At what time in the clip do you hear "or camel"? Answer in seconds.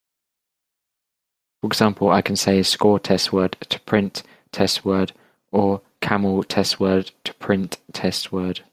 5.51-6.43